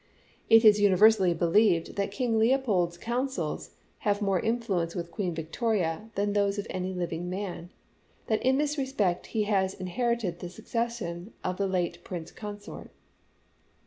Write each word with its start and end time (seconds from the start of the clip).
It 0.49 0.65
is 0.65 0.81
universally 0.81 1.35
believed 1.35 1.95
that 1.95 2.09
King 2.09 2.39
Leopold's 2.39 2.97
counsels 2.97 3.75
have 3.99 4.19
more 4.19 4.39
influence 4.39 4.95
with. 4.95 5.11
Queen 5.11 5.35
Victoria 5.35 6.09
than 6.15 6.33
those 6.33 6.57
of 6.57 6.65
any 6.71 6.91
living 6.91 7.29
man; 7.29 7.69
that 8.25 8.41
in 8.41 8.57
this 8.57 8.79
respect 8.79 9.27
he 9.27 9.43
has 9.43 9.75
inherited 9.75 10.39
the 10.39 10.49
succession 10.49 11.33
of 11.43 11.57
the 11.57 11.67
late 11.67 12.03
Prince 12.03 12.31
Consort." 12.31 12.89